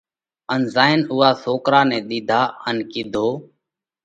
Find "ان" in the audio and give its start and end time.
0.53-0.61, 2.67-2.77